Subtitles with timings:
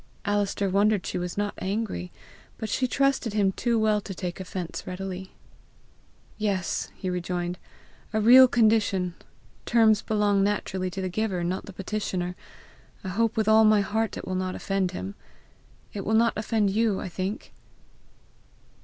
[0.25, 2.11] Alister wondered she was not angry.
[2.57, 5.33] But she trusted him too well to take offence readily.
[6.39, 7.59] "Yes," he rejoined,
[8.11, 9.13] "a real condition!
[9.63, 12.35] Terms belong naturally to the giver, not the petitioner;
[13.03, 15.13] I hope with all my heart it will not offend him.
[15.93, 17.53] It will not offend you, I think."